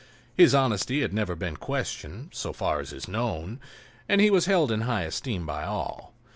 His 0.35 0.55
honesty 0.55 1.01
had 1.01 1.13
never 1.13 1.35
been 1.35 1.57
questioned, 1.57 2.31
so 2.33 2.53
far 2.53 2.79
as 2.79 2.91
is 2.91 3.07
known, 3.07 3.59
and 4.09 4.19
he 4.19 4.31
was 4.31 4.47
held 4.47 4.71
in 4.71 4.81
high 4.81 5.03
esteem 5.03 5.45
by 5.45 5.63
all. 5.63 6.11